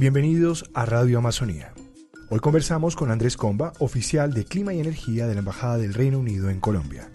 Bienvenidos 0.00 0.64
a 0.72 0.86
Radio 0.86 1.18
Amazonía. 1.18 1.74
Hoy 2.30 2.40
conversamos 2.40 2.96
con 2.96 3.10
Andrés 3.10 3.36
Comba, 3.36 3.74
oficial 3.80 4.32
de 4.32 4.46
Clima 4.46 4.72
y 4.72 4.80
Energía 4.80 5.26
de 5.26 5.34
la 5.34 5.40
Embajada 5.40 5.76
del 5.76 5.92
Reino 5.92 6.18
Unido 6.18 6.48
en 6.48 6.58
Colombia. 6.58 7.10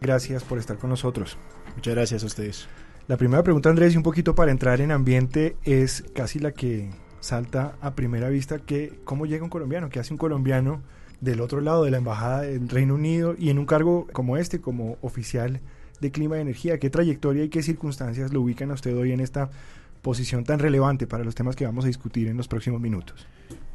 Gracias 0.00 0.42
por 0.42 0.58
estar 0.58 0.76
con 0.76 0.90
nosotros. 0.90 1.38
Muchas 1.76 1.94
gracias 1.94 2.24
a 2.24 2.26
ustedes. 2.26 2.68
La 3.06 3.16
primera 3.16 3.44
pregunta, 3.44 3.68
Andrés, 3.68 3.94
y 3.94 3.96
un 3.96 4.02
poquito 4.02 4.34
para 4.34 4.50
entrar 4.50 4.80
en 4.80 4.90
ambiente, 4.90 5.56
es 5.62 6.04
casi 6.16 6.40
la 6.40 6.50
que 6.50 6.90
salta 7.20 7.76
a 7.80 7.94
primera 7.94 8.28
vista, 8.28 8.58
que 8.58 8.98
¿cómo 9.04 9.24
llega 9.24 9.44
un 9.44 9.50
colombiano? 9.50 9.88
¿Qué 9.88 10.00
hace 10.00 10.14
un 10.14 10.18
colombiano 10.18 10.82
del 11.20 11.40
otro 11.40 11.60
lado 11.60 11.84
de 11.84 11.92
la 11.92 11.98
Embajada 11.98 12.40
del 12.40 12.68
Reino 12.68 12.96
Unido 12.96 13.36
y 13.38 13.50
en 13.50 13.60
un 13.60 13.66
cargo 13.66 14.08
como 14.12 14.36
este, 14.36 14.60
como 14.60 14.98
oficial 15.00 15.60
de 16.00 16.10
clima 16.10 16.38
y 16.38 16.40
energía? 16.40 16.78
¿Qué 16.78 16.90
trayectoria 16.90 17.44
y 17.44 17.48
qué 17.48 17.62
circunstancias 17.62 18.32
lo 18.32 18.40
ubican 18.40 18.70
a 18.70 18.74
usted 18.74 18.96
hoy 18.96 19.12
en 19.12 19.20
esta 19.20 19.50
posición 20.02 20.44
tan 20.44 20.58
relevante 20.58 21.06
para 21.06 21.24
los 21.24 21.34
temas 21.34 21.56
que 21.56 21.64
vamos 21.64 21.84
a 21.84 21.88
discutir 21.88 22.28
en 22.28 22.36
los 22.36 22.48
próximos 22.48 22.80
minutos? 22.80 23.26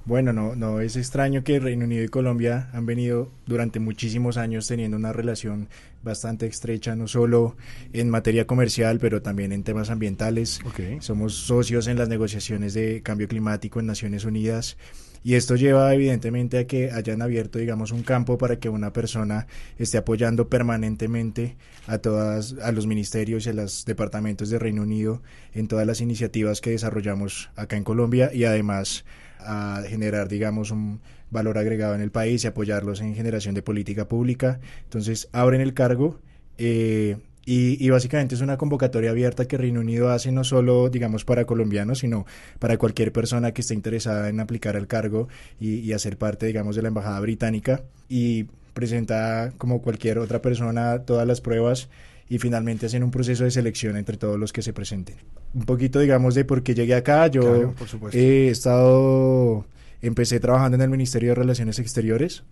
Bueno, 0.06 0.34
no, 0.34 0.54
no 0.56 0.82
es 0.82 0.98
extraño 0.98 1.46
que 1.46 1.60
Reino 1.62 1.86
Unido 1.86 2.04
y 2.04 2.10
Colombia 2.10 2.70
han 2.74 2.86
venido 2.86 3.32
durante 3.46 3.80
muchísimos 3.80 4.36
años 4.36 4.68
teniendo 4.68 4.98
una 4.98 5.14
relación 5.14 5.70
bastante 6.04 6.46
estrecha, 6.46 6.94
no 6.98 7.08
solo 7.08 7.56
en 7.94 8.10
materia 8.10 8.46
comercial, 8.46 9.00
pero 9.00 9.22
también 9.22 9.54
en 9.54 9.64
temas 9.64 9.90
ambientales. 9.90 10.60
Somos 11.00 11.36
socios 11.36 11.88
en 11.88 11.98
las 11.98 12.10
negociaciones 12.10 12.74
de 12.74 13.02
cambio 13.02 13.30
climático 13.30 13.80
en 13.80 13.86
Naciones 13.86 14.26
Unidas. 14.26 14.76
Y 15.24 15.36
esto 15.36 15.56
lleva 15.56 15.94
evidentemente 15.94 16.58
a 16.58 16.68
que 16.68 16.92
hayan 16.92 17.22
abierto, 17.22 17.58
digamos, 17.58 17.94
un 17.94 18.04
campo 18.04 18.38
para 18.38 18.60
que 18.60 18.68
una 18.68 18.92
persona 18.92 19.48
esté 19.78 19.98
apoyando 19.98 20.50
permanentemente 20.50 21.56
a 21.88 22.00
todas, 22.00 22.56
a 22.62 22.74
los 22.74 22.88
ministerios 22.88 23.46
y 23.46 23.52
a 23.52 23.54
los 23.54 23.86
departamentos 23.86 24.50
de 24.50 24.60
Reino 24.60 24.82
Unido 24.82 25.22
en 25.54 25.70
todas 25.70 25.88
las 25.88 26.02
iniciativas 26.02 26.60
que 26.60 26.72
desarrollamos 26.72 27.50
acá 27.56 27.78
en 27.78 27.86
Colombia 27.86 28.32
y 28.34 28.44
además 28.44 29.06
a 29.46 29.84
generar, 29.88 30.28
digamos, 30.28 30.72
un 30.72 31.02
valor 31.30 31.58
agregado 31.58 31.96
en 31.96 32.02
el 32.02 32.12
país 32.12 32.44
y 32.44 32.48
apoyarlos 32.48 33.02
en 33.02 33.16
generación 33.16 33.56
de 33.56 33.62
política 33.62 34.08
pública. 34.08 34.60
Entonces, 34.84 35.30
abren 35.32 35.62
el 35.62 35.74
cargo. 35.74 36.20
Eh, 36.58 37.18
y, 37.46 37.90
básicamente 37.90 38.36
es 38.36 38.42
una 38.42 38.58
convocatoria 38.58 39.10
abierta 39.10 39.46
que 39.46 39.58
Reino 39.58 39.82
Unido 39.82 40.10
hace 40.10 40.32
no 40.32 40.46
solo, 40.46 40.90
digamos, 40.90 41.26
para 41.26 41.44
colombianos, 41.44 42.00
sino 42.00 42.26
para 42.60 42.78
cualquier 42.78 43.12
persona 43.12 43.52
que 43.52 43.62
esté 43.62 43.74
interesada 43.74 44.30
en 44.30 44.40
aplicar 44.40 44.78
el 44.78 44.88
cargo 44.88 45.28
y, 45.60 45.80
y 45.80 45.92
hacer 45.92 46.18
parte, 46.18 46.46
digamos, 46.46 46.78
de 46.78 46.84
la 46.84 46.88
Embajada 46.88 47.20
Británica. 47.20 47.82
Y 48.08 48.46
presenta, 48.74 49.52
como 49.58 49.82
cualquier 49.82 50.20
otra 50.20 50.42
persona, 50.42 51.00
todas 51.00 51.28
las 51.28 51.42
pruebas 51.42 51.90
y 52.30 52.40
finalmente 52.40 52.86
hacen 52.86 53.04
un 53.04 53.12
proceso 53.12 53.44
de 53.44 53.52
selección 53.52 53.98
entre 53.98 54.18
todos 54.18 54.40
los 54.40 54.54
que 54.54 54.62
se 54.62 54.74
presenten. 54.74 55.18
Un 55.54 55.66
poquito, 55.66 56.00
digamos, 56.00 56.36
de 56.36 56.46
por 56.46 56.64
qué 56.64 56.74
llegué 56.74 56.96
acá. 56.96 57.28
Yo 57.28 57.74
he 58.12 58.48
estado, 58.48 59.66
empecé 60.02 60.40
trabajando 60.40 60.76
en 60.76 60.82
el 60.82 60.90
Ministerio 60.90 61.30
de 61.30 61.36
Relaciones 61.36 61.80
Exteriores 61.80 62.44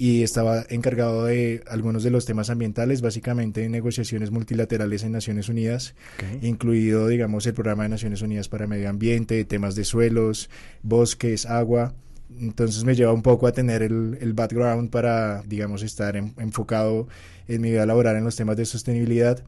y 0.00 0.22
estaba 0.22 0.64
encargado 0.68 1.24
de 1.24 1.64
algunos 1.66 2.04
de 2.04 2.10
los 2.10 2.24
temas 2.24 2.50
ambientales, 2.50 3.02
básicamente 3.02 3.64
en 3.64 3.72
negociaciones 3.72 4.30
multilaterales 4.30 5.02
en 5.02 5.10
Naciones 5.10 5.48
Unidas, 5.48 5.96
incluido, 6.40 7.08
digamos, 7.08 7.44
el 7.46 7.54
programa 7.54 7.82
de 7.82 7.88
Naciones 7.88 8.22
Unidas 8.22 8.48
para 8.48 8.68
Medio 8.68 8.88
Ambiente, 8.88 9.44
temas 9.44 9.74
de 9.74 9.84
suelos, 9.84 10.50
bosques, 10.82 11.46
agua. 11.46 11.94
Entonces 12.40 12.84
me 12.84 12.94
lleva 12.94 13.12
un 13.12 13.22
poco 13.22 13.46
a 13.46 13.52
tener 13.52 13.82
el, 13.82 14.32
background 14.34 14.90
para, 14.90 15.42
digamos, 15.42 15.82
estar 15.82 16.16
enfocado 16.16 17.08
en 17.48 17.62
mi 17.62 17.70
vida 17.70 17.86
laboral 17.86 18.16
en 18.16 18.24
los 18.24 18.36
temas 18.36 18.56
de 18.56 18.66
sostenibilidad. 18.66 19.42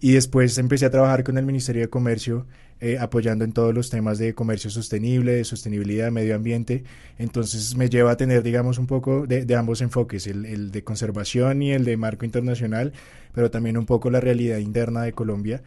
Y 0.00 0.12
después 0.12 0.56
empecé 0.58 0.86
a 0.86 0.90
trabajar 0.90 1.24
con 1.24 1.36
el 1.36 1.44
Ministerio 1.44 1.82
de 1.82 1.88
Comercio, 1.88 2.46
eh, 2.80 2.98
apoyando 2.98 3.44
en 3.44 3.52
todos 3.52 3.74
los 3.74 3.90
temas 3.90 4.18
de 4.18 4.34
comercio 4.34 4.70
sostenible, 4.70 5.32
de 5.32 5.44
sostenibilidad, 5.44 6.10
medio 6.10 6.34
ambiente. 6.34 6.84
Entonces 7.18 7.76
me 7.76 7.90
lleva 7.90 8.12
a 8.12 8.16
tener, 8.16 8.42
digamos, 8.42 8.78
un 8.78 8.86
poco 8.86 9.26
de, 9.26 9.54
ambos 9.54 9.82
enfoques, 9.82 10.26
el, 10.26 10.46
el, 10.46 10.70
de 10.70 10.82
conservación 10.82 11.60
y 11.60 11.72
el 11.72 11.84
de 11.84 11.98
marco 11.98 12.24
internacional, 12.24 12.94
pero 13.34 13.50
también 13.50 13.76
un 13.76 13.84
poco 13.84 14.10
la 14.10 14.20
realidad 14.20 14.56
interna 14.58 15.02
de 15.02 15.12
Colombia. 15.12 15.62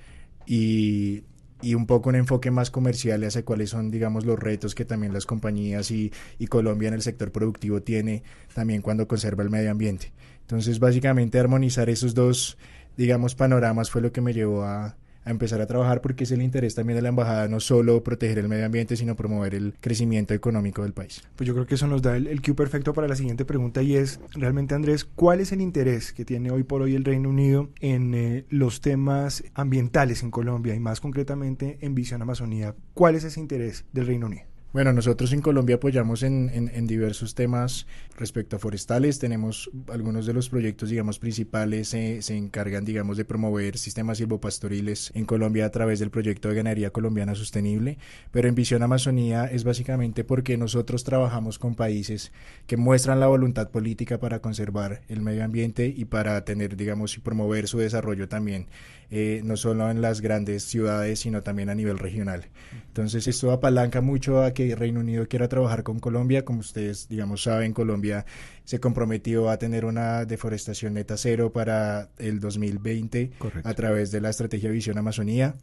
Y, 0.47 1.23
y 1.63 1.75
un 1.75 1.85
poco 1.87 2.09
un 2.09 2.15
enfoque 2.15 2.51
más 2.51 2.69
comercial 2.69 3.23
hacia 3.23 3.45
cuáles 3.45 3.69
son, 3.69 3.89
digamos, 3.89 4.25
los 4.25 4.37
retos 4.37 4.75
que 4.75 4.85
también 4.85 5.13
las 5.13 5.25
compañías 5.25 5.89
y, 5.91 6.11
Colombia 6.49 6.89
en 6.89 6.93
el 6.93 7.01
sector 7.01 7.31
productivo 7.31 7.81
tiene 7.81 8.21
también 8.53 8.81
cuando 8.81 9.07
conserva 9.07 9.43
el 9.43 9.49
medio 9.49 9.71
ambiente. 9.71 10.11
Entonces, 10.41 10.77
básicamente, 10.79 11.39
armonizar 11.39 11.89
esos 11.89 12.13
dos, 12.13 12.57
digamos, 12.97 13.33
panoramas 13.33 13.89
fue 13.89 14.01
lo 14.01 14.11
que 14.11 14.21
me 14.21 14.33
llevó 14.33 14.63
a, 14.63 14.95
a 15.25 15.31
empezar 15.31 15.61
a 15.61 15.67
trabajar 15.67 16.01
porque 16.01 16.23
es 16.23 16.31
el 16.31 16.41
interés 16.41 16.75
también 16.75 16.95
de 16.95 17.01
la 17.01 17.09
embajada 17.09 17.47
no 17.47 17.59
solo 17.59 18.03
proteger 18.03 18.39
el 18.39 18.49
medio 18.49 18.65
ambiente, 18.65 18.95
sino 18.95 19.15
promover 19.15 19.55
el 19.55 19.73
crecimiento 19.79 20.33
económico 20.33 20.83
del 20.83 20.93
país. 20.93 21.21
Pues 21.35 21.47
yo 21.47 21.53
creo 21.53 21.65
que 21.65 21.75
eso 21.75 21.87
nos 21.87 22.01
da 22.01 22.17
el, 22.17 22.27
el 22.27 22.41
cue 22.41 22.53
perfecto 22.53 22.93
para 22.93 23.07
la 23.07 23.15
siguiente 23.15 23.45
pregunta 23.45 23.81
y 23.81 23.95
es, 23.95 24.19
realmente 24.33 24.75
Andrés, 24.75 25.05
¿cuál 25.05 25.39
es 25.39 25.51
el 25.51 25.61
interés 25.61 26.13
que 26.13 26.25
tiene 26.25 26.51
hoy 26.51 26.63
por 26.63 26.81
hoy 26.81 26.95
el 26.95 27.05
Reino 27.05 27.29
Unido 27.29 27.69
en 27.79 28.13
eh, 28.13 28.45
los 28.49 28.81
temas 28.81 29.43
ambientales 29.53 30.23
en 30.23 30.31
Colombia 30.31 30.75
y 30.75 30.79
más 30.79 30.99
concretamente 30.99 31.77
en 31.81 31.95
Visión 31.95 32.21
Amazonía? 32.21 32.75
¿Cuál 32.93 33.15
es 33.15 33.23
ese 33.23 33.39
interés 33.39 33.85
del 33.93 34.07
Reino 34.07 34.27
Unido? 34.27 34.52
Bueno, 34.73 34.91
nosotros 34.91 35.31
en 35.33 35.41
Colombia 35.41 35.75
apoyamos 35.75 36.23
en, 36.23 36.49
en, 36.51 36.87
diversos 36.87 37.35
temas 37.35 37.85
respecto 38.17 38.55
a 38.55 38.59
forestales. 38.59 39.19
Tenemos 39.19 39.69
algunos 39.87 40.25
de 40.25 40.33
los 40.33 40.49
proyectos, 40.49 40.89
digamos, 40.89 41.19
principales 41.19 41.89
se 41.89 42.35
encargan, 42.35 42.83
digamos, 42.83 43.15
de 43.17 43.23
promover 43.23 43.77
sistemas 43.77 44.17
silvopastoriles 44.17 45.11
en 45.13 45.25
Colombia 45.25 45.67
a 45.67 45.69
través 45.69 45.99
del 45.99 46.09
proyecto 46.09 46.49
de 46.49 46.55
ganadería 46.55 46.89
colombiana 46.89 47.35
sostenible. 47.35 47.99
Pero 48.31 48.47
en 48.49 48.55
Visión 48.55 48.81
Amazonía 48.81 49.45
es 49.45 49.63
básicamente 49.63 50.23
porque 50.23 50.57
nosotros 50.57 51.03
trabajamos 51.03 51.59
con 51.59 51.75
países 51.75 52.31
que 52.65 52.75
muestran 52.75 53.19
la 53.19 53.27
voluntad 53.27 53.69
política 53.69 54.19
para 54.19 54.39
conservar 54.39 55.03
el 55.07 55.21
medio 55.21 55.43
ambiente 55.43 55.85
y 55.85 56.05
para 56.05 56.43
tener, 56.45 56.75
digamos, 56.75 57.15
y 57.15 57.19
promover 57.19 57.67
su 57.67 57.77
desarrollo 57.77 58.27
también, 58.27 58.65
eh, 59.11 59.41
no 59.43 59.55
solo 59.55 59.91
en 59.91 60.01
las 60.01 60.21
grandes 60.21 60.63
ciudades, 60.63 61.19
sino 61.19 61.43
también 61.43 61.69
a 61.69 61.75
nivel 61.75 61.99
regional. 61.99 62.47
Entonces, 62.87 63.27
esto 63.27 63.51
apalanca 63.51 64.01
mucho 64.01 64.41
a 64.41 64.51
que 64.55 64.62
Reino 64.71 65.01
Unido 65.01 65.27
quiera 65.27 65.47
trabajar 65.47 65.83
con 65.83 65.99
Colombia. 65.99 66.45
Como 66.45 66.59
ustedes, 66.59 67.07
digamos, 67.09 67.43
saben, 67.43 67.73
Colombia 67.73 68.25
se 68.63 68.79
comprometió 68.79 69.49
a 69.49 69.57
tener 69.57 69.85
una 69.85 70.25
deforestación 70.25 70.93
neta 70.93 71.17
cero 71.17 71.51
para 71.51 72.09
el 72.17 72.39
2020 72.39 73.31
a 73.63 73.73
través 73.73 74.11
de 74.11 74.21
la 74.21 74.29
estrategia 74.29 74.71
Visión 74.71 74.97
Amazonía 74.97 75.55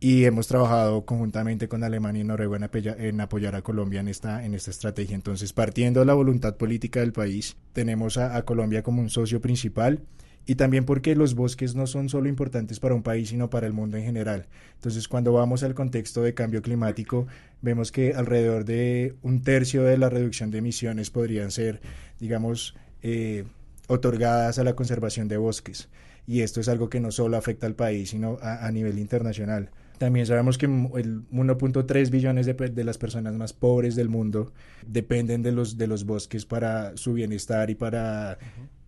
y 0.00 0.24
hemos 0.24 0.48
trabajado 0.48 1.04
conjuntamente 1.04 1.68
con 1.68 1.84
Alemania 1.84 2.22
y 2.22 2.24
Noruega 2.24 2.58
en, 2.98 3.20
apoyar 3.20 3.54
a 3.54 3.62
Colombia 3.62 4.00
en 4.00 4.08
esta, 4.08 4.44
en 4.44 4.54
esta 4.54 4.70
estrategia. 4.70 5.14
Entonces, 5.14 5.52
partiendo 5.52 6.00
de 6.00 6.06
la 6.06 6.14
voluntad 6.14 6.56
política 6.56 7.00
del 7.00 7.12
país, 7.12 7.56
tenemos 7.72 8.18
a 8.18 8.42
Colombia 8.42 8.82
como 8.82 9.00
un 9.00 9.10
socio 9.10 9.40
principal 9.40 10.00
y 10.48 10.54
también 10.54 10.86
porque 10.86 11.14
los 11.14 11.34
bosques 11.34 11.74
no 11.74 11.86
son 11.86 12.08
solo 12.08 12.26
importantes 12.26 12.80
para 12.80 12.94
un 12.94 13.02
país, 13.02 13.28
sino 13.28 13.50
para 13.50 13.66
el 13.66 13.74
mundo 13.74 13.98
en 13.98 14.04
general. 14.04 14.46
Entonces, 14.76 15.06
cuando 15.06 15.34
vamos 15.34 15.62
al 15.62 15.74
contexto 15.74 16.22
de 16.22 16.32
cambio 16.32 16.62
climático, 16.62 17.26
vemos 17.60 17.92
que 17.92 18.14
alrededor 18.14 18.64
de 18.64 19.14
un 19.20 19.42
tercio 19.42 19.82
de 19.82 19.98
la 19.98 20.08
reducción 20.08 20.50
de 20.50 20.58
emisiones 20.58 21.10
podrían 21.10 21.50
ser, 21.50 21.82
digamos, 22.18 22.74
eh, 23.02 23.44
otorgadas 23.88 24.58
a 24.58 24.64
la 24.64 24.72
conservación 24.72 25.28
de 25.28 25.36
bosques. 25.36 25.90
Y 26.26 26.40
esto 26.40 26.62
es 26.62 26.68
algo 26.68 26.88
que 26.88 26.98
no 26.98 27.12
solo 27.12 27.36
afecta 27.36 27.66
al 27.66 27.74
país, 27.74 28.08
sino 28.08 28.38
a, 28.40 28.70
nivel 28.72 28.98
internacional. 28.98 29.68
También 29.98 30.24
sabemos 30.24 30.56
que 30.56 30.64
el 30.64 31.28
1.3 31.28 32.10
billones 32.10 32.46
de, 32.46 32.84
las 32.84 32.96
personas 32.96 33.34
más 33.34 33.52
pobres 33.52 33.96
del 33.96 34.08
mundo 34.08 34.54
dependen 34.86 35.42
de 35.42 35.52
los, 35.52 35.76
de 35.76 35.88
los 35.88 36.06
bosques 36.06 36.46
para 36.46 36.96
su 36.96 37.12
bienestar 37.12 37.68
y 37.68 37.74
para 37.74 38.38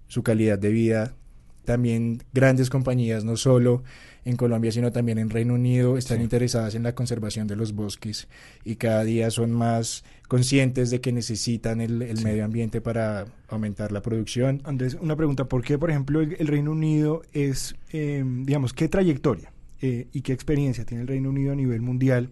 su 0.08 0.22
calidad 0.22 0.58
de 0.58 0.70
vida 0.70 1.16
también 1.64 2.22
grandes 2.32 2.70
compañías, 2.70 3.24
no 3.24 3.36
solo 3.36 3.82
en 4.24 4.36
Colombia, 4.36 4.70
sino 4.70 4.92
también 4.92 5.18
en 5.18 5.30
Reino 5.30 5.54
Unido, 5.54 5.96
están 5.96 6.20
interesadas 6.20 6.74
en 6.74 6.82
la 6.82 6.94
conservación 6.94 7.46
de 7.46 7.56
los 7.56 7.72
bosques 7.72 8.28
y 8.64 8.76
cada 8.76 9.04
día 9.04 9.30
son 9.30 9.52
más 9.52 10.04
conscientes 10.28 10.90
de 10.90 11.00
que 11.00 11.12
necesitan 11.12 11.80
el, 11.80 11.98
medio 12.22 12.44
ambiente 12.44 12.80
para 12.80 13.26
aumentar 13.48 13.92
la 13.92 14.02
producción. 14.02 14.60
Andrés, 14.64 14.96
una 15.00 15.16
pregunta, 15.16 15.46
¿por 15.46 15.62
qué, 15.62 15.78
por 15.78 15.90
ejemplo, 15.90 16.20
el, 16.20 16.46
Reino 16.46 16.72
Unido 16.72 17.22
es, 17.32 17.74
eh, 17.92 18.22
digamos, 18.24 18.72
qué 18.72 18.88
trayectoria 18.88 19.52
eh, 19.80 20.08
y 20.12 20.20
qué 20.20 20.32
experiencia 20.32 20.84
tiene 20.84 21.02
el 21.02 21.08
Reino 21.08 21.30
Unido 21.30 21.52
a 21.52 21.56
nivel 21.56 21.80
mundial? 21.80 22.30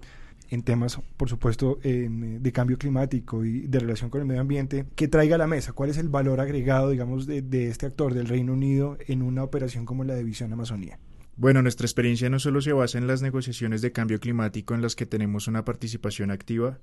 En 0.51 0.63
temas, 0.63 0.99
por 1.17 1.29
supuesto, 1.29 1.79
de 1.83 2.53
cambio 2.53 2.79
climático 2.79 3.45
y 3.45 3.67
de 3.67 3.81
relación 3.81 4.11
con 4.11 4.21
el 4.21 4.27
medio 4.27 4.41
ambiente, 4.41 4.87
que 4.95 5.09
traiga 5.09 5.35
a 5.35 5.39
la 5.39 5.47
mesa 5.47 5.73
cuál 5.73 5.91
es 5.91 5.99
el 5.99 6.09
valor 6.09 6.41
agregado, 6.41 6.91
digamos, 6.91 7.27
de, 7.27 7.69
este 7.69 7.87
actor 7.87 8.15
del 8.15 8.27
Reino 8.27 8.53
Unido 8.53 8.97
en 9.07 9.23
una 9.23 9.43
operación 9.43 9.85
como 9.85 10.05
la 10.05 10.15
División 10.15 10.53
Amazonía. 10.53 10.99
Bueno, 11.37 11.63
nuestra 11.63 11.85
experiencia 11.85 12.29
no 12.31 12.39
solo 12.39 12.61
se 12.61 12.73
basa 12.73 12.99
en 12.99 13.07
las 13.07 13.23
negociaciones 13.23 13.83
de 13.83 13.93
cambio 13.93 14.19
climático 14.19 14.75
en 14.75 14.83
las 14.83 14.97
que 14.97 15.07
tenemos 15.07 15.47
una 15.47 15.65
participación 15.65 16.31
activa, 16.31 16.79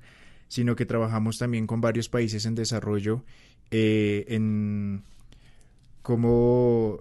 sino 0.47 0.75
que 0.75 0.85
trabajamos 0.85 1.37
también 1.37 1.67
con 1.67 1.81
varios 1.81 2.07
países 2.07 2.45
en 2.45 2.55
desarrollo 2.55 3.23
eh, 3.71 4.25
en 4.29 5.03
cómo 6.03 6.99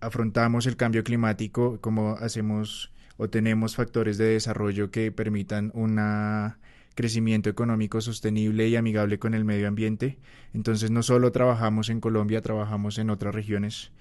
afrontamos 0.00 0.66
el 0.66 0.76
cambio 0.76 1.04
climático, 1.04 1.78
cómo 1.80 2.16
hacemos 2.20 2.90
o 3.20 3.28
tenemos 3.28 3.76
factores 3.76 4.16
de 4.16 4.32
desarrollo 4.32 4.90
que 4.90 5.12
permitan 5.12 5.70
un 5.74 6.00
crecimiento 6.94 7.50
económico 7.50 8.00
sostenible 8.00 8.66
y 8.66 8.76
amigable 8.76 9.18
con 9.18 9.34
el 9.34 9.44
medio 9.44 9.68
ambiente. 9.68 10.18
Entonces 10.54 10.90
no 10.90 11.02
solo 11.02 11.30
trabajamos 11.30 11.90
en 11.90 12.00
Colombia, 12.00 12.40
trabajamos 12.40 12.96
en 12.96 13.10
otras 13.10 13.34
regiones. 13.34 13.92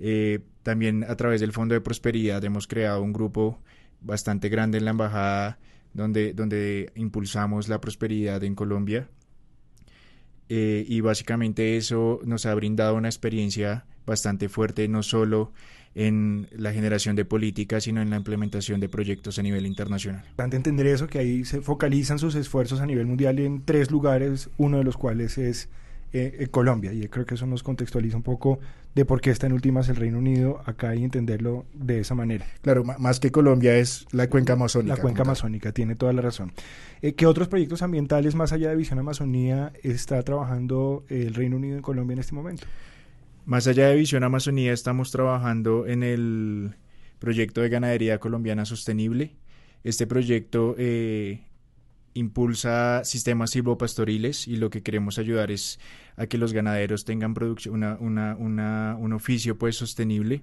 Eh, 0.00 0.38
también 0.62 1.04
a 1.04 1.16
través 1.16 1.42
del 1.42 1.52
Fondo 1.52 1.74
de 1.74 1.82
Prosperidad 1.82 2.42
hemos 2.44 2.66
creado 2.66 3.02
un 3.02 3.12
grupo 3.12 3.60
bastante 4.00 4.48
grande 4.48 4.78
en 4.78 4.86
la 4.86 4.92
embajada 4.92 5.58
donde, 5.92 6.32
donde 6.32 6.92
impulsamos 6.94 7.68
la 7.68 7.78
prosperidad 7.78 8.42
en 8.42 8.54
Colombia. 8.54 9.06
Eh, 10.54 10.84
y 10.86 11.00
básicamente 11.00 11.78
eso 11.78 12.20
nos 12.24 12.44
ha 12.44 12.54
brindado 12.54 12.94
una 12.94 13.08
experiencia 13.08 13.86
bastante 14.04 14.50
fuerte, 14.50 14.86
no 14.86 15.02
solo 15.02 15.50
en 15.94 16.46
la 16.52 16.74
generación 16.74 17.16
de 17.16 17.24
políticas, 17.24 17.84
sino 17.84 18.02
en 18.02 18.10
la 18.10 18.16
implementación 18.16 18.78
de 18.78 18.90
proyectos 18.90 19.38
a 19.38 19.42
nivel 19.42 19.64
internacional. 19.64 20.20
Importante 20.26 20.58
entender 20.58 20.88
eso, 20.88 21.06
que 21.06 21.18
ahí 21.18 21.46
se 21.46 21.62
focalizan 21.62 22.18
sus 22.18 22.34
esfuerzos 22.34 22.82
a 22.82 22.86
nivel 22.86 23.06
mundial 23.06 23.38
en 23.38 23.64
tres 23.64 23.90
lugares, 23.90 24.50
uno 24.58 24.76
de 24.76 24.84
los 24.84 24.98
cuales 24.98 25.38
es 25.38 25.70
eh, 26.12 26.48
Colombia, 26.50 26.92
y 26.92 27.06
creo 27.08 27.24
que 27.24 27.34
eso 27.34 27.46
nos 27.46 27.62
contextualiza 27.62 28.16
un 28.16 28.22
poco 28.22 28.60
de 28.94 29.04
por 29.04 29.20
qué 29.20 29.30
está 29.30 29.46
en 29.46 29.54
últimas 29.54 29.88
el 29.88 29.96
Reino 29.96 30.18
Unido 30.18 30.60
acá 30.66 30.94
y 30.94 31.04
entenderlo 31.04 31.64
de 31.72 32.00
esa 32.00 32.14
manera. 32.14 32.46
Claro, 32.60 32.84
más 32.84 33.20
que 33.20 33.30
Colombia 33.30 33.76
es 33.76 34.06
la 34.12 34.28
cuenca 34.28 34.52
amazónica. 34.52 34.96
La 34.96 35.00
cuenca 35.00 35.22
amazónica, 35.22 35.72
tiene 35.72 35.94
toda 35.94 36.12
la 36.12 36.20
razón. 36.20 36.52
Eh, 37.00 37.14
¿Qué 37.14 37.26
otros 37.26 37.48
proyectos 37.48 37.82
ambientales 37.82 38.34
más 38.34 38.52
allá 38.52 38.70
de 38.70 38.76
Visión 38.76 38.98
Amazonía 38.98 39.72
está 39.82 40.22
trabajando 40.22 41.04
el 41.08 41.34
Reino 41.34 41.56
Unido 41.56 41.76
en 41.76 41.82
Colombia 41.82 42.12
en 42.14 42.20
este 42.20 42.34
momento? 42.34 42.64
Más 43.46 43.66
allá 43.66 43.88
de 43.88 43.96
Visión 43.96 44.22
Amazonía, 44.22 44.72
estamos 44.72 45.10
trabajando 45.10 45.86
en 45.86 46.02
el 46.02 46.74
proyecto 47.18 47.60
de 47.60 47.68
ganadería 47.70 48.18
colombiana 48.18 48.64
sostenible. 48.64 49.36
Este 49.84 50.06
proyecto 50.06 50.74
eh, 50.78 51.42
impulsa 52.14 53.04
sistemas 53.04 53.50
silvopastoriles 53.50 54.48
y 54.48 54.56
lo 54.56 54.70
que 54.70 54.82
queremos 54.82 55.18
ayudar 55.18 55.50
es 55.50 55.78
a 56.16 56.26
que 56.26 56.38
los 56.38 56.52
ganaderos 56.52 57.04
tengan 57.04 57.34
una, 57.70 57.96
una, 58.36 58.96
un 58.96 59.12
oficio 59.12 59.58
pues 59.58 59.76
sostenible. 59.76 60.42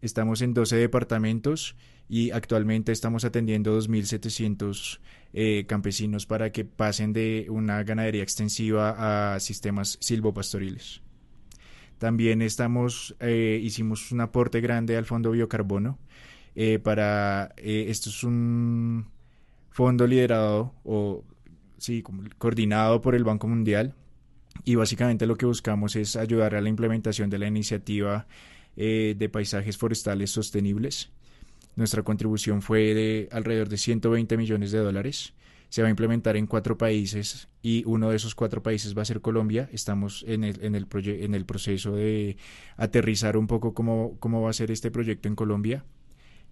Estamos 0.00 0.42
en 0.42 0.54
12 0.54 0.76
departamentos 0.76 1.76
y 2.08 2.30
actualmente 2.30 2.92
estamos 2.92 3.24
atendiendo 3.24 3.78
2.700 3.78 5.00
eh, 5.32 5.64
campesinos 5.66 6.26
para 6.26 6.52
que 6.52 6.64
pasen 6.64 7.12
de 7.12 7.46
una 7.48 7.82
ganadería 7.82 8.22
extensiva 8.22 9.34
a 9.34 9.40
sistemas 9.40 9.96
silvopastoriles. 10.00 11.00
También 11.98 12.42
estamos, 12.42 13.16
eh, 13.20 13.60
hicimos 13.62 14.12
un 14.12 14.20
aporte 14.20 14.60
grande 14.60 14.96
al 14.96 15.04
Fondo 15.04 15.30
Biocarbono. 15.30 15.98
Eh, 16.54 16.78
para, 16.78 17.52
eh, 17.56 17.86
esto 17.88 18.10
es 18.10 18.22
un 18.22 19.06
fondo 19.74 20.06
liderado 20.06 20.72
o 20.84 21.24
sí, 21.78 22.04
coordinado 22.38 23.00
por 23.00 23.16
el 23.16 23.24
Banco 23.24 23.48
Mundial 23.48 23.96
y 24.64 24.76
básicamente 24.76 25.26
lo 25.26 25.34
que 25.34 25.46
buscamos 25.46 25.96
es 25.96 26.14
ayudar 26.14 26.54
a 26.54 26.60
la 26.60 26.68
implementación 26.68 27.28
de 27.28 27.38
la 27.40 27.48
iniciativa 27.48 28.28
de 28.76 29.28
paisajes 29.32 29.76
forestales 29.76 30.30
sostenibles. 30.30 31.10
Nuestra 31.74 32.04
contribución 32.04 32.62
fue 32.62 32.94
de 32.94 33.28
alrededor 33.32 33.68
de 33.68 33.76
120 33.76 34.36
millones 34.36 34.70
de 34.70 34.78
dólares 34.78 35.34
se 35.74 35.82
va 35.82 35.88
a 35.88 35.90
implementar 35.90 36.36
en 36.36 36.46
cuatro 36.46 36.78
países 36.78 37.48
y 37.60 37.82
uno 37.84 38.10
de 38.10 38.14
esos 38.14 38.36
cuatro 38.36 38.62
países 38.62 38.96
va 38.96 39.02
a 39.02 39.04
ser 39.04 39.20
Colombia. 39.20 39.68
Estamos 39.72 40.24
en 40.28 40.44
el, 40.44 40.64
en 40.64 40.76
el, 40.76 40.86
en 40.92 41.34
el 41.34 41.44
proceso 41.46 41.96
de 41.96 42.36
aterrizar 42.76 43.36
un 43.36 43.48
poco 43.48 43.74
cómo, 43.74 44.16
cómo 44.20 44.40
va 44.40 44.50
a 44.50 44.52
ser 44.52 44.70
este 44.70 44.92
proyecto 44.92 45.26
en 45.26 45.34
Colombia. 45.34 45.84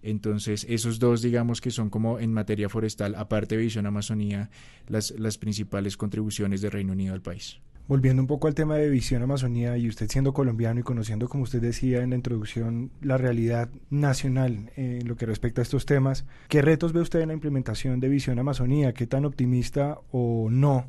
Entonces, 0.03 0.65
esos 0.69 0.99
dos, 0.99 1.21
digamos 1.21 1.61
que 1.61 1.71
son 1.71 1.89
como 1.89 2.19
en 2.19 2.33
materia 2.33 2.69
forestal, 2.69 3.15
aparte 3.15 3.55
de 3.55 3.63
Visión 3.63 3.85
Amazonía, 3.85 4.49
las, 4.87 5.11
las 5.17 5.37
principales 5.37 5.97
contribuciones 5.97 6.61
de 6.61 6.69
Reino 6.69 6.91
Unido 6.91 7.13
al 7.13 7.21
país. 7.21 7.59
Volviendo 7.85 8.21
un 8.21 8.27
poco 8.27 8.47
al 8.47 8.55
tema 8.55 8.75
de 8.75 8.89
Visión 8.89 9.23
Amazonía 9.23 9.77
y 9.77 9.89
usted 9.89 10.09
siendo 10.09 10.33
colombiano 10.33 10.79
y 10.79 10.83
conociendo, 10.83 11.27
como 11.27 11.43
usted 11.43 11.61
decía 11.61 12.01
en 12.01 12.11
la 12.11 12.15
introducción, 12.15 12.91
la 13.01 13.17
realidad 13.17 13.69
nacional 13.89 14.71
en 14.77 15.05
lo 15.05 15.17
que 15.17 15.25
respecta 15.25 15.59
a 15.59 15.63
estos 15.63 15.85
temas, 15.85 16.25
¿qué 16.47 16.61
retos 16.61 16.93
ve 16.93 17.01
usted 17.01 17.19
en 17.19 17.27
la 17.27 17.33
implementación 17.33 17.99
de 17.99 18.07
Visión 18.07 18.39
Amazonía? 18.39 18.93
¿Qué 18.93 19.05
tan 19.05 19.25
optimista 19.25 19.99
o 20.11 20.47
no 20.49 20.87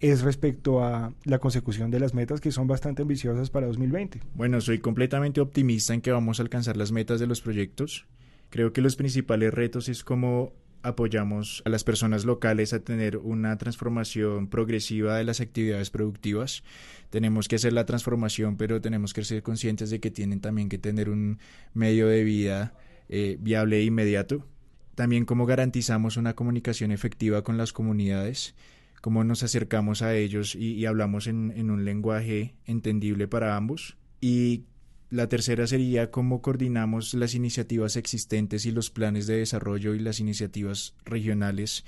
es 0.00 0.22
respecto 0.22 0.84
a 0.84 1.12
la 1.24 1.40
consecución 1.40 1.90
de 1.90 1.98
las 1.98 2.14
metas 2.14 2.40
que 2.40 2.52
son 2.52 2.68
bastante 2.68 3.02
ambiciosas 3.02 3.50
para 3.50 3.66
2020? 3.66 4.20
Bueno, 4.34 4.60
soy 4.60 4.78
completamente 4.78 5.40
optimista 5.40 5.92
en 5.92 6.00
que 6.00 6.12
vamos 6.12 6.38
a 6.38 6.44
alcanzar 6.44 6.76
las 6.76 6.92
metas 6.92 7.18
de 7.18 7.26
los 7.26 7.40
proyectos. 7.40 8.06
Creo 8.50 8.72
que 8.72 8.80
los 8.80 8.96
principales 8.96 9.52
retos 9.52 9.88
es 9.88 10.04
cómo 10.04 10.52
apoyamos 10.82 11.62
a 11.64 11.68
las 11.68 11.84
personas 11.84 12.24
locales 12.24 12.72
a 12.72 12.80
tener 12.80 13.16
una 13.16 13.58
transformación 13.58 14.48
progresiva 14.48 15.16
de 15.16 15.24
las 15.24 15.40
actividades 15.40 15.90
productivas. 15.90 16.62
Tenemos 17.10 17.48
que 17.48 17.56
hacer 17.56 17.72
la 17.72 17.86
transformación, 17.86 18.56
pero 18.56 18.80
tenemos 18.80 19.12
que 19.12 19.24
ser 19.24 19.42
conscientes 19.42 19.90
de 19.90 20.00
que 20.00 20.10
tienen 20.10 20.40
también 20.40 20.68
que 20.68 20.78
tener 20.78 21.08
un 21.10 21.38
medio 21.74 22.06
de 22.08 22.24
vida 22.24 22.74
eh, 23.08 23.36
viable 23.40 23.78
e 23.78 23.84
inmediato. 23.84 24.46
También 24.94 25.24
cómo 25.24 25.46
garantizamos 25.46 26.16
una 26.16 26.34
comunicación 26.34 26.90
efectiva 26.90 27.42
con 27.42 27.56
las 27.56 27.72
comunidades, 27.72 28.54
cómo 29.00 29.24
nos 29.24 29.42
acercamos 29.42 30.02
a 30.02 30.16
ellos 30.16 30.54
y, 30.54 30.84
hablamos 30.86 31.26
en, 31.26 31.52
en 31.56 31.70
un 31.70 31.84
lenguaje 31.84 32.54
entendible 32.66 33.28
para 33.28 33.56
ambos. 33.56 33.96
Y 34.20 34.64
la 35.10 35.28
tercera 35.28 35.66
sería 35.66 36.10
cómo 36.10 36.42
coordinamos 36.42 37.14
las 37.14 37.34
iniciativas 37.34 37.96
existentes 37.96 38.66
y 38.66 38.72
los 38.72 38.90
planes 38.90 39.26
de 39.26 39.38
desarrollo 39.38 39.94
y 39.94 40.00
las 40.00 40.20
iniciativas 40.20 40.94
regionales 41.04 41.84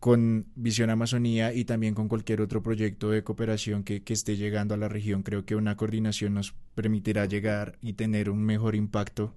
con 0.00 0.46
Visión 0.54 0.90
Amazonía 0.90 1.52
y 1.52 1.64
también 1.64 1.94
con 1.94 2.08
cualquier 2.08 2.40
otro 2.40 2.62
proyecto 2.62 3.10
de 3.10 3.24
cooperación 3.24 3.82
que, 3.82 4.02
esté 4.06 4.36
llegando 4.36 4.74
a 4.74 4.78
la 4.78 4.88
región. 4.88 5.22
Creo 5.22 5.44
que 5.44 5.56
una 5.56 5.76
coordinación 5.76 6.34
nos 6.34 6.54
permitirá 6.74 7.26
llegar 7.26 7.76
y 7.82 7.94
tener 7.94 8.30
un 8.30 8.42
mejor 8.44 8.74
impacto 8.74 9.34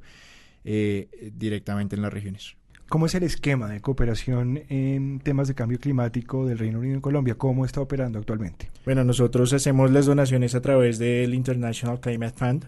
eh, 0.63 1.31
directamente 1.36 1.95
en 1.95 2.01
las 2.01 2.13
regiones. 2.13 2.56
¿Cómo 2.89 3.06
es 3.06 3.16
el 3.16 3.24
esquema 3.24 3.69
de 3.69 3.81
cooperación 3.81 4.63
en 4.69 5.19
temas 5.19 5.48
de 5.48 5.56
cambio 5.56 5.80
climático 5.80 6.47
del 6.47 6.57
Reino 6.57 6.80
Unido 6.80 6.95
en 6.95 7.02
Colombia? 7.02 7.35
¿Cómo 7.35 7.64
está 7.64 7.81
operando 7.81 8.18
actualmente? 8.18 8.69
Bueno, 8.83 9.04
nosotros 9.04 9.54
hacemos 9.54 9.92
las 9.92 10.07
donaciones 10.07 10.56
a 10.56 10.61
través 10.61 10.97
del 10.97 11.35
International 11.35 11.99
Climate 11.99 12.35
Fund 12.35 12.66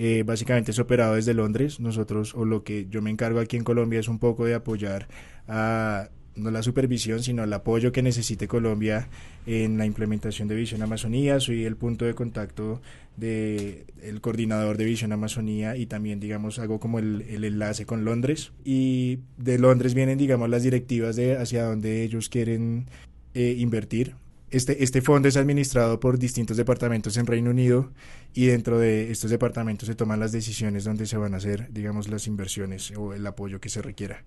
eh, 0.00 0.22
básicamente 0.24 0.70
es 0.70 0.78
operado 0.78 1.16
desde 1.16 1.34
Londres. 1.34 1.80
Nosotros, 1.80 2.34
o 2.36 2.44
lo 2.44 2.62
que 2.62 2.86
yo 2.88 3.02
me 3.02 3.10
encargo 3.10 3.40
aquí 3.40 3.56
en 3.56 3.64
Colombia, 3.64 3.98
es 3.98 4.06
un 4.06 4.20
poco 4.20 4.44
de 4.44 4.54
apoyar 4.54 5.08
a 5.48 6.08
no 6.36 6.52
la 6.52 6.62
supervisión, 6.62 7.20
sino 7.20 7.42
el 7.42 7.52
apoyo 7.52 7.90
que 7.90 8.00
necesite 8.00 8.46
Colombia 8.46 9.08
en 9.44 9.76
la 9.76 9.86
implementación 9.86 10.46
de 10.46 10.54
Visión 10.54 10.82
Amazonía. 10.82 11.40
Soy 11.40 11.64
el 11.64 11.74
punto 11.74 12.04
de 12.04 12.14
contacto 12.14 12.80
de 13.16 13.86
el 14.00 14.20
coordinador 14.20 14.76
de 14.76 14.84
Visión 14.84 15.12
Amazonía 15.12 15.76
y 15.76 15.86
también, 15.86 16.20
digamos, 16.20 16.60
hago 16.60 16.78
como 16.78 17.00
el, 17.00 17.22
el, 17.28 17.42
enlace 17.42 17.84
con 17.84 18.04
Londres. 18.04 18.52
Y 18.64 19.18
de 19.36 19.58
Londres 19.58 19.94
vienen, 19.94 20.16
digamos, 20.16 20.48
las 20.48 20.62
directivas 20.62 21.16
de 21.16 21.36
hacia 21.36 21.64
dónde 21.64 22.04
ellos 22.04 22.28
quieren 22.28 22.86
eh, 23.34 23.56
invertir. 23.58 24.14
Este, 24.50 24.82
este 24.82 25.02
fondo 25.02 25.28
es 25.28 25.36
administrado 25.36 26.00
por 26.00 26.18
distintos 26.18 26.56
departamentos 26.56 27.18
en 27.18 27.26
Reino 27.26 27.50
Unido 27.50 27.92
y 28.32 28.46
dentro 28.46 28.78
de 28.78 29.10
estos 29.10 29.30
departamentos 29.30 29.86
se 29.86 29.94
toman 29.94 30.20
las 30.20 30.32
decisiones 30.32 30.84
donde 30.84 31.04
se 31.06 31.18
van 31.18 31.34
a 31.34 31.36
hacer, 31.36 31.70
digamos, 31.70 32.08
las 32.08 32.26
inversiones 32.26 32.92
o 32.96 33.12
el 33.12 33.26
apoyo 33.26 33.60
que 33.60 33.68
se 33.68 33.82
requiera. 33.82 34.24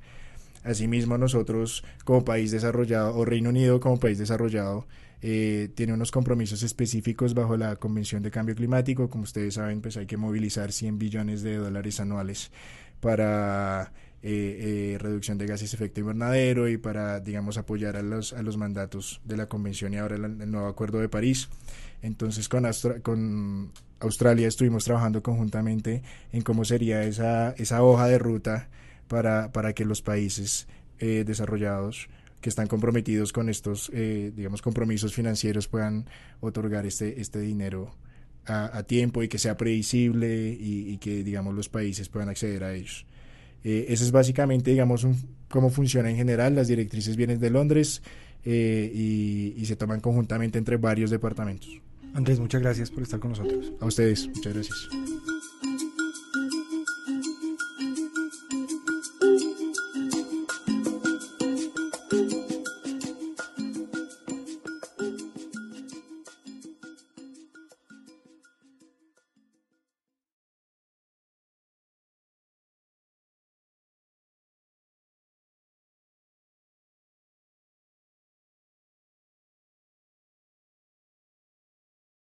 Asimismo, 0.64 1.18
nosotros 1.18 1.84
como 2.06 2.24
país 2.24 2.52
desarrollado, 2.52 3.16
o 3.18 3.26
Reino 3.26 3.50
Unido 3.50 3.80
como 3.80 4.00
país 4.00 4.20
desarrollado, 4.20 4.86
eh, 5.24 5.70
tiene 5.74 5.94
unos 5.94 6.12
compromisos 6.12 6.62
específicos 6.62 7.34
bajo 7.34 7.58
la 7.58 7.76
Convención 7.78 8.22
de 8.22 8.30
Cambio 8.30 8.56
Climático. 8.56 9.10
Como 9.10 9.24
ustedes 9.24 9.56
saben, 9.56 9.82
pues 9.82 9.98
hay 9.98 10.06
que 10.06 10.18
movilizar 10.18 10.72
100 10.72 11.00
billones 11.00 11.42
de 11.42 11.56
dólares 11.56 12.00
anuales 12.00 12.52
para 13.00 13.92
eh, 14.24 14.94
eh, 14.94 14.98
reducción 15.00 15.40
de 15.40 15.48
gases 15.48 15.72
de 15.72 15.76
efecto 15.76 16.00
invernadero 16.00 16.70
y 16.70 16.78
para, 16.78 17.20
digamos, 17.20 17.58
apoyar 17.58 17.96
a 17.96 18.04
los, 18.04 18.34
a 18.34 18.44
los 18.44 18.56
mandatos 18.56 19.20
de 19.26 19.36
la 19.36 19.48
Convención 19.48 19.96
y 19.96 19.98
ahora 19.98 20.16
el, 20.16 20.52
nuevo 20.52 20.68
Acuerdo 20.68 21.00
de 21.00 21.10
París. 21.10 21.50
Entonces, 22.04 22.48
con, 22.48 22.66
con 23.02 23.72
Australia 24.00 24.48
estuvimos 24.48 24.86
trabajando 24.86 25.24
conjuntamente 25.24 26.04
en 26.32 26.44
cómo 26.44 26.66
sería 26.66 27.04
esa, 27.04 27.52
esa 27.58 27.82
hoja 27.82 28.08
de 28.08 28.20
ruta 28.20 28.70
para, 29.08 29.52
para 29.52 29.74
que 29.74 29.86
los 29.86 30.04
países 30.04 30.68
eh, 31.00 31.24
desarrollados 31.26 32.08
que 32.42 32.50
están 32.50 32.68
comprometidos 32.68 33.34
con 33.34 33.50
estos, 33.50 33.92
digamos, 33.92 34.64
compromisos 34.64 35.14
financieros 35.14 35.68
puedan 35.68 36.08
otorgar 36.40 36.88
este, 36.88 37.22
este 37.22 37.40
dinero 37.40 37.96
a, 38.46 38.82
tiempo 38.84 39.22
y 39.22 39.28
que 39.28 39.38
sea 39.38 39.58
previsible 39.58 40.50
y, 40.60 40.92
y, 40.92 40.98
que, 40.98 41.24
digamos, 41.24 41.54
los 41.54 41.70
países 41.70 42.10
puedan 42.10 42.30
acceder 42.30 42.64
a 42.64 42.74
ellos. 42.74 43.06
Eh, 43.64 43.86
eso 43.90 44.04
es 44.04 44.12
básicamente, 44.12 44.72
digamos, 44.72 45.06
cómo 45.50 45.70
funciona 45.70 46.10
en 46.10 46.16
general. 46.16 46.56
Las 46.56 46.68
directrices 46.68 47.16
vienen 47.16 47.40
de 47.40 47.50
Londres 47.50 48.02
eh, 48.44 48.92
y, 48.94 49.54
y 49.58 49.66
se 49.66 49.76
toman 49.76 50.00
conjuntamente 50.00 50.58
entre 50.58 50.78
varios 50.78 51.10
departamentos. 51.10 51.70
Andrés, 52.14 52.40
muchas 52.40 52.62
gracias 52.62 52.90
por 52.92 53.04
estar 53.04 53.20
con 53.20 53.32
nosotros. 53.32 53.72
A 53.80 53.86
ustedes, 53.86 54.28
muchas 54.28 54.54
gracias. 54.54 54.90